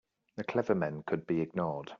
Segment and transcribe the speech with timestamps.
[0.37, 1.89] The clever men could be ignored.